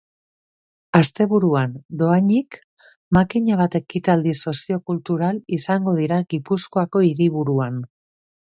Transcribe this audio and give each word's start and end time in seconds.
Asteburuan, 0.99 1.75
dohainik, 1.99 2.57
makina 3.17 3.59
bat 3.61 3.77
ekitaldi 3.81 4.35
soziokultural 4.53 5.43
izango 5.59 5.97
dira 6.01 6.19
gipuzkoako 6.35 7.05
hiriburuan. 7.11 7.83